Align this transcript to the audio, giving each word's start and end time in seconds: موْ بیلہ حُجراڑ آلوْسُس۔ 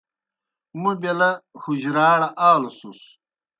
موْ 0.81 0.91
بیلہ 1.01 1.29
حُجراڑ 1.61 2.19
آلوْسُس۔ 2.49 3.01